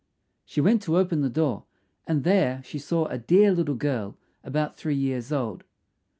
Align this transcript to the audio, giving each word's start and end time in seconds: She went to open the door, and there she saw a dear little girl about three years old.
She 0.45 0.61
went 0.61 0.81
to 0.81 0.97
open 0.97 1.21
the 1.21 1.29
door, 1.29 1.65
and 2.07 2.23
there 2.23 2.63
she 2.63 2.79
saw 2.79 3.05
a 3.05 3.19
dear 3.19 3.51
little 3.51 3.75
girl 3.75 4.17
about 4.43 4.75
three 4.75 4.95
years 4.95 5.31
old. 5.31 5.63